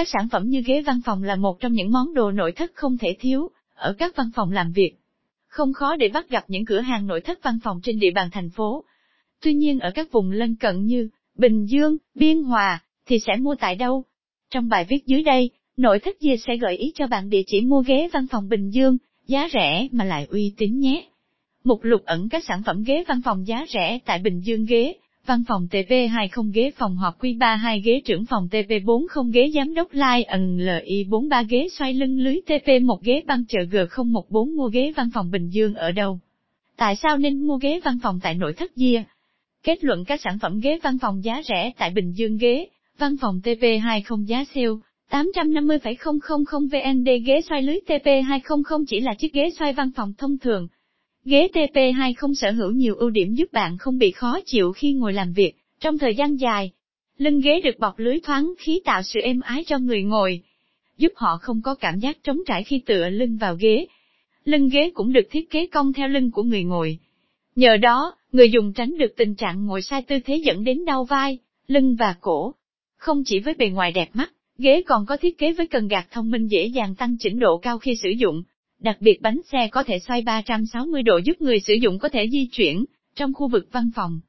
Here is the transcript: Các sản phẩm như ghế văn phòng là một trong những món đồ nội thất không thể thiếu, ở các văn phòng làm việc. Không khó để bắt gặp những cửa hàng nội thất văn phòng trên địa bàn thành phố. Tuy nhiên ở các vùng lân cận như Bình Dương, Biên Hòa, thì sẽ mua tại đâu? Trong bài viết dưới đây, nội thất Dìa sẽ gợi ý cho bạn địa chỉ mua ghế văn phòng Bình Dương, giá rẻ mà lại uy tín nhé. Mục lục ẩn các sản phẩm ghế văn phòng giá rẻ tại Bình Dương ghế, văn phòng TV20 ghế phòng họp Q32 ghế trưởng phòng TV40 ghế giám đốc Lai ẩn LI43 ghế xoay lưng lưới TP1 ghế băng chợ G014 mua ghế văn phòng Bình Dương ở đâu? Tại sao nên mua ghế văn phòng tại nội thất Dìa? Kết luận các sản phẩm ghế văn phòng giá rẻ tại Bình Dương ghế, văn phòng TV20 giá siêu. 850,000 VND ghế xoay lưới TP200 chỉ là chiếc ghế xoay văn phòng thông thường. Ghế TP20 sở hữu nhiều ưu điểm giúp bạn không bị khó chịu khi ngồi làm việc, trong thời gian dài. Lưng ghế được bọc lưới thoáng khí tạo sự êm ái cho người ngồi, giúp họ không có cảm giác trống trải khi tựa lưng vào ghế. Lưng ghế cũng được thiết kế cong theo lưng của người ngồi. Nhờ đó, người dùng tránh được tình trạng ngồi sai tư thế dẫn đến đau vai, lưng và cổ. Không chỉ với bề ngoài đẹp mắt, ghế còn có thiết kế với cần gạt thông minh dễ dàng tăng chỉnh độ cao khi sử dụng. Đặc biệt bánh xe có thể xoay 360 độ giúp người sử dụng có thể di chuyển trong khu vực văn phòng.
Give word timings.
Các 0.00 0.08
sản 0.08 0.28
phẩm 0.28 0.48
như 0.48 0.62
ghế 0.66 0.82
văn 0.82 1.00
phòng 1.04 1.22
là 1.22 1.36
một 1.36 1.60
trong 1.60 1.72
những 1.72 1.92
món 1.92 2.14
đồ 2.14 2.30
nội 2.30 2.52
thất 2.52 2.70
không 2.74 2.98
thể 2.98 3.16
thiếu, 3.20 3.50
ở 3.74 3.92
các 3.98 4.16
văn 4.16 4.30
phòng 4.34 4.52
làm 4.52 4.72
việc. 4.72 4.92
Không 5.46 5.72
khó 5.72 5.96
để 5.96 6.08
bắt 6.08 6.28
gặp 6.28 6.44
những 6.48 6.64
cửa 6.64 6.80
hàng 6.80 7.06
nội 7.06 7.20
thất 7.20 7.38
văn 7.42 7.58
phòng 7.64 7.80
trên 7.82 7.98
địa 7.98 8.10
bàn 8.10 8.28
thành 8.32 8.50
phố. 8.50 8.84
Tuy 9.42 9.54
nhiên 9.54 9.78
ở 9.78 9.90
các 9.90 10.12
vùng 10.12 10.30
lân 10.30 10.56
cận 10.56 10.84
như 10.84 11.08
Bình 11.34 11.66
Dương, 11.66 11.96
Biên 12.14 12.42
Hòa, 12.42 12.82
thì 13.06 13.18
sẽ 13.18 13.36
mua 13.36 13.54
tại 13.54 13.74
đâu? 13.74 14.04
Trong 14.50 14.68
bài 14.68 14.86
viết 14.88 15.06
dưới 15.06 15.22
đây, 15.22 15.50
nội 15.76 15.98
thất 15.98 16.16
Dìa 16.20 16.36
sẽ 16.36 16.56
gợi 16.56 16.76
ý 16.76 16.92
cho 16.94 17.06
bạn 17.06 17.30
địa 17.30 17.42
chỉ 17.46 17.60
mua 17.60 17.82
ghế 17.86 18.08
văn 18.12 18.26
phòng 18.30 18.48
Bình 18.48 18.70
Dương, 18.70 18.96
giá 19.26 19.48
rẻ 19.52 19.88
mà 19.92 20.04
lại 20.04 20.26
uy 20.30 20.54
tín 20.56 20.78
nhé. 20.78 21.04
Mục 21.64 21.84
lục 21.84 22.02
ẩn 22.04 22.28
các 22.28 22.44
sản 22.44 22.62
phẩm 22.66 22.84
ghế 22.86 23.04
văn 23.08 23.20
phòng 23.24 23.46
giá 23.46 23.66
rẻ 23.68 23.98
tại 24.04 24.18
Bình 24.18 24.40
Dương 24.40 24.64
ghế, 24.64 24.94
văn 25.26 25.42
phòng 25.48 25.66
TV20 25.70 26.50
ghế 26.54 26.70
phòng 26.76 26.96
họp 26.96 27.22
Q32 27.22 27.80
ghế 27.84 28.00
trưởng 28.04 28.26
phòng 28.26 28.48
TV40 28.50 29.30
ghế 29.32 29.50
giám 29.54 29.74
đốc 29.74 29.92
Lai 29.92 30.24
ẩn 30.24 30.58
LI43 30.58 31.44
ghế 31.48 31.68
xoay 31.72 31.94
lưng 31.94 32.18
lưới 32.18 32.40
TP1 32.46 32.98
ghế 33.02 33.22
băng 33.26 33.44
chợ 33.48 33.58
G014 33.70 34.56
mua 34.56 34.68
ghế 34.68 34.92
văn 34.96 35.10
phòng 35.14 35.30
Bình 35.30 35.48
Dương 35.48 35.74
ở 35.74 35.92
đâu? 35.92 36.18
Tại 36.76 36.96
sao 36.96 37.18
nên 37.18 37.46
mua 37.46 37.56
ghế 37.56 37.80
văn 37.84 37.98
phòng 38.02 38.20
tại 38.22 38.34
nội 38.34 38.52
thất 38.52 38.70
Dìa? 38.76 39.02
Kết 39.62 39.84
luận 39.84 40.04
các 40.04 40.20
sản 40.24 40.38
phẩm 40.42 40.60
ghế 40.60 40.78
văn 40.82 40.98
phòng 40.98 41.24
giá 41.24 41.42
rẻ 41.48 41.72
tại 41.78 41.90
Bình 41.90 42.12
Dương 42.12 42.36
ghế, 42.36 42.66
văn 42.98 43.16
phòng 43.20 43.40
TV20 43.44 44.24
giá 44.24 44.44
siêu. 44.54 44.80
850,000 45.10 46.66
VND 46.68 47.08
ghế 47.26 47.40
xoay 47.48 47.62
lưới 47.62 47.78
TP200 47.86 48.84
chỉ 48.88 49.00
là 49.00 49.14
chiếc 49.14 49.32
ghế 49.32 49.50
xoay 49.58 49.72
văn 49.72 49.90
phòng 49.96 50.12
thông 50.18 50.38
thường. 50.38 50.68
Ghế 51.24 51.48
TP20 51.52 52.34
sở 52.34 52.50
hữu 52.50 52.70
nhiều 52.70 52.94
ưu 52.94 53.10
điểm 53.10 53.34
giúp 53.34 53.52
bạn 53.52 53.78
không 53.78 53.98
bị 53.98 54.10
khó 54.10 54.40
chịu 54.46 54.72
khi 54.72 54.92
ngồi 54.92 55.12
làm 55.12 55.32
việc, 55.32 55.52
trong 55.80 55.98
thời 55.98 56.14
gian 56.14 56.36
dài. 56.36 56.70
Lưng 57.18 57.40
ghế 57.40 57.60
được 57.60 57.78
bọc 57.78 57.98
lưới 57.98 58.20
thoáng 58.20 58.52
khí 58.58 58.80
tạo 58.84 59.02
sự 59.02 59.20
êm 59.20 59.40
ái 59.40 59.64
cho 59.66 59.78
người 59.78 60.02
ngồi, 60.02 60.42
giúp 60.98 61.12
họ 61.16 61.38
không 61.42 61.62
có 61.62 61.74
cảm 61.74 61.98
giác 61.98 62.22
trống 62.22 62.38
trải 62.46 62.64
khi 62.64 62.82
tựa 62.86 63.08
lưng 63.08 63.36
vào 63.36 63.56
ghế. 63.60 63.86
Lưng 64.44 64.68
ghế 64.68 64.90
cũng 64.94 65.12
được 65.12 65.28
thiết 65.30 65.50
kế 65.50 65.66
cong 65.66 65.92
theo 65.92 66.08
lưng 66.08 66.30
của 66.30 66.42
người 66.42 66.64
ngồi. 66.64 66.98
Nhờ 67.56 67.76
đó, 67.76 68.14
người 68.32 68.50
dùng 68.50 68.72
tránh 68.72 68.98
được 68.98 69.16
tình 69.16 69.34
trạng 69.34 69.66
ngồi 69.66 69.82
sai 69.82 70.02
tư 70.02 70.18
thế 70.24 70.36
dẫn 70.36 70.64
đến 70.64 70.84
đau 70.84 71.04
vai, 71.04 71.38
lưng 71.66 71.96
và 71.98 72.14
cổ. 72.20 72.54
Không 72.96 73.22
chỉ 73.26 73.38
với 73.38 73.54
bề 73.54 73.68
ngoài 73.68 73.92
đẹp 73.92 74.08
mắt, 74.14 74.32
ghế 74.58 74.82
còn 74.86 75.06
có 75.06 75.16
thiết 75.16 75.38
kế 75.38 75.52
với 75.52 75.66
cần 75.66 75.88
gạt 75.88 76.06
thông 76.10 76.30
minh 76.30 76.46
dễ 76.46 76.66
dàng 76.66 76.94
tăng 76.94 77.16
chỉnh 77.18 77.38
độ 77.38 77.58
cao 77.58 77.78
khi 77.78 77.96
sử 78.02 78.10
dụng. 78.10 78.42
Đặc 78.80 78.96
biệt 79.00 79.22
bánh 79.22 79.40
xe 79.52 79.68
có 79.68 79.82
thể 79.82 79.98
xoay 79.98 80.22
360 80.22 81.02
độ 81.02 81.18
giúp 81.24 81.40
người 81.40 81.60
sử 81.60 81.74
dụng 81.74 81.98
có 81.98 82.08
thể 82.08 82.28
di 82.32 82.48
chuyển 82.52 82.84
trong 83.14 83.32
khu 83.34 83.48
vực 83.48 83.68
văn 83.72 83.90
phòng. 83.94 84.20